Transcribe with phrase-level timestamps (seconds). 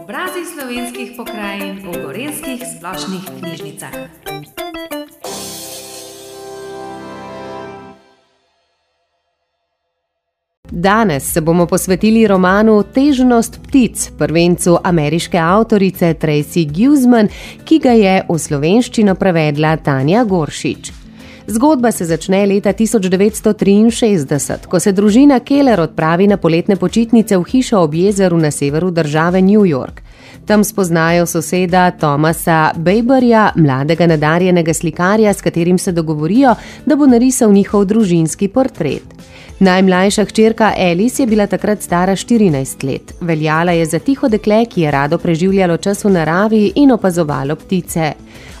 [0.00, 3.92] Obrazi slovenskih pokrajin v gorenskih splošnih knjižnicah.
[10.70, 17.28] Danes se bomo posvetili romanu Težnost ptic, prvencu ameriške avtorice Tracy Guzman,
[17.64, 21.03] ki ga je v slovenščino prevedla Tanja Goršič.
[21.46, 27.82] Zgodba se začne leta 1963, ko se družina Keller odpravi na poletne počitnice v hišo
[27.84, 30.03] ob jezeru na severu države New York.
[30.46, 36.54] Tam spoznajo soseda Tomasa Bejberja, mladega nadarjenega slikarja, s katerim se dogovorijo,
[36.86, 39.02] da bo narisal njihov družinski portret.
[39.60, 43.14] Najmlajša hčerka Alice je bila takrat stara 14 let.
[43.20, 48.12] Veljala je za tiho dekle, ki je rado preživljalo čas v naravi in opazovalo ptice.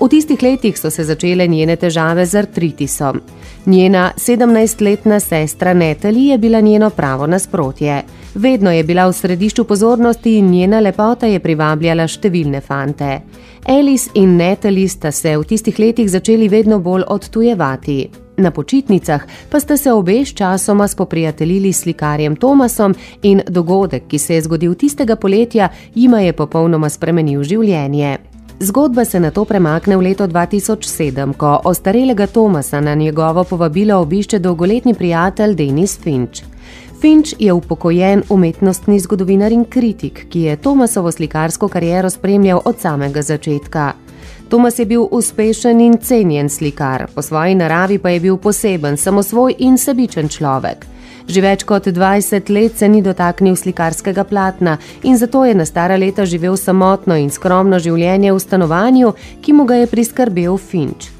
[0.00, 3.20] V tistih letih so se začele njene težave z artritisom.
[3.66, 8.02] Njena 17-letna sestra Netali je bila njeno pravo nasprotje.
[8.34, 13.20] Vedno je bila v središču pozornosti in njena lepota je privabljala številne fante.
[13.66, 18.08] Alice in Natalie sta se v tistih letih začeli vedno bolj odtujevati.
[18.38, 24.18] Na počitnicah pa sta se obe s časoma spoprijateljili s slikarjem Tomasom in dogodek, ki
[24.18, 28.18] se je zgodil tistega poletja, jima je popolnoma spremenil življenje.
[28.60, 34.38] Zgodba se na to premakne v leto 2007, ko ostarelega Tomasa na njegovo povabilo obišče
[34.38, 36.42] dolgoletni prijatelj Denis Finch.
[37.00, 43.22] Finch je upokojen umetnostni zgodovinar in kritik, ki je Tomasovo slikarsko kariero spremljal od samega
[43.22, 43.92] začetka.
[44.48, 49.54] Tomas je bil uspešen in cenjen slikar, po svoji naravi pa je bil poseben, samosvoj
[49.58, 50.97] in sebičen človek.
[51.28, 55.96] Že več kot 20 let se ni dotaknil slikarskega platna in zato je na stara
[55.96, 59.12] leta živel samotno in skromno življenje v stanovanju,
[59.44, 61.12] ki mu ga je priskrbel Finch.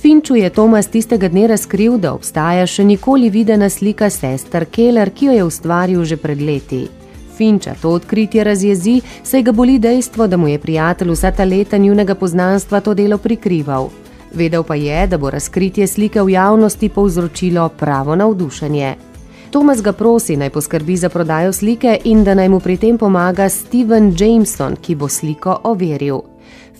[0.00, 5.28] Finču je Tomas tistega dne razkril, da obstaja še nikoli videna slika sester Keller, ki
[5.28, 6.86] jo je ustvaril že pred leti.
[7.36, 11.76] Finča to odkritje razjezi, saj ga boli dejstvo, da mu je prijatelj vsa ta leta
[11.76, 13.90] njunega poznanstva to delo prikrival.
[14.32, 19.09] Vedel pa je, da bo razkritje slike v javnosti povzročilo pravo navdušenje.
[19.50, 23.48] Tomas ga prosi naj poskrbi za prodajo slike in da naj mu pri tem pomaga
[23.48, 26.20] Steven Jameson, ki bo sliko overil.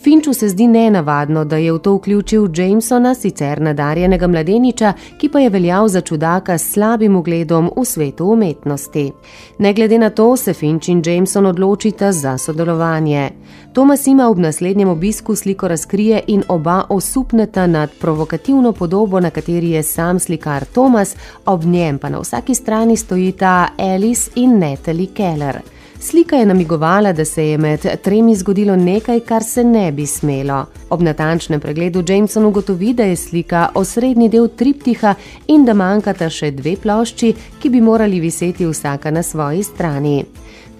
[0.03, 5.39] Finču se zdi nenavadno, da je v to vključil Jamesona, sicer nadarjenega mladeniča, ki pa
[5.39, 9.11] je veljal za čudaka s slabim ugledom v svetu umetnosti.
[9.59, 13.29] Ne glede na to, se Finč in Jameson odločita za sodelovanje.
[13.73, 19.69] Tomas ima ob naslednjem obisku sliko razkrije in oba osupneta nad provokativno podobo, na kateri
[19.69, 25.61] je sam slikar Tomas, ob njem pa na vsaki strani stojita Alice in Natalie Keller.
[26.03, 30.65] Slika je namigovala, da se je med tremi zgodilo nekaj, kar se ne bi smelo.
[30.89, 35.13] Ob natančnem pregledu Jameson ugotovi, da je slika osrednji del triptiha
[35.47, 40.25] in da manjkata še dve plošči, ki bi morali viseti vsaka na svoji strani.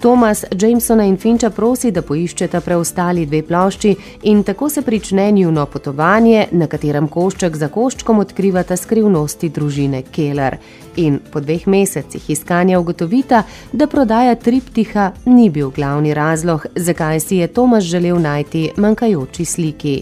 [0.02, 3.92] Tomas Jamesona in Finča prosi, da poiščeta preostali dve plošči
[4.24, 10.58] in tako se prične njuno potovanje, na katerem košček za koščkom odkrivata skrivnosti družine Keller.
[10.96, 17.38] In po dveh mesecih iskanja ugotovita, da prodaja triptiha ni bil glavni razlog, zakaj si
[17.38, 20.02] je Tomas želel najti manjkajoči sliki.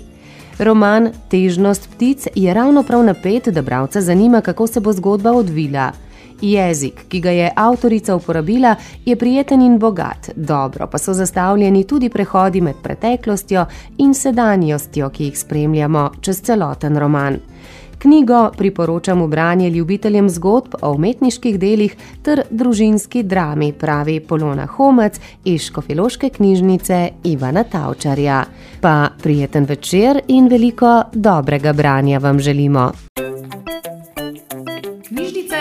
[0.59, 5.91] Roman Težnost ptic je ravno prav napet, da bralca zanima, kako se bo zgodba odvila.
[6.41, 12.09] Jezik, ki ga je avtorica uporabila, je prijeten in bogat, dobro pa so zastavljeni tudi
[12.09, 13.65] prehodi med preteklostjo
[13.97, 17.39] in sedanjostjo, ki jih spremljamo čez celoten roman.
[17.99, 25.19] Knjigo priporočam v branje ljubiteljem zgodb o umetniških delih ter družinski drami, pravi Polona Homac
[25.43, 28.45] iz Škofiloške knjižnice Ivana Tavčarja.
[28.81, 32.91] Pa prijeten večer in veliko dobrega branja vam želimo.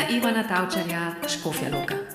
[0.08, 2.07] Ivana Tavčarja, Škofja Loka.